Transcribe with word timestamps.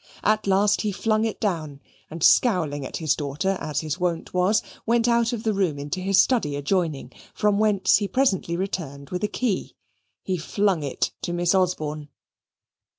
At 0.23 0.47
last 0.47 0.81
he 0.81 0.91
flung 0.91 1.25
it 1.25 1.39
down 1.39 1.79
and, 2.09 2.23
scowling 2.23 2.83
at 2.87 2.97
his 2.97 3.15
daughter, 3.15 3.55
as 3.61 3.81
his 3.81 3.99
wont 3.99 4.33
was, 4.33 4.63
went 4.83 5.07
out 5.07 5.31
of 5.31 5.43
the 5.43 5.53
room 5.53 5.77
into 5.77 5.99
his 5.99 6.19
study 6.19 6.55
adjoining, 6.55 7.11
from 7.35 7.59
whence 7.59 7.97
he 7.97 8.07
presently 8.07 8.57
returned 8.57 9.11
with 9.11 9.23
a 9.23 9.27
key. 9.27 9.75
He 10.23 10.37
flung 10.37 10.81
it 10.81 11.11
to 11.21 11.33
Miss 11.33 11.53
Osborne. 11.53 12.09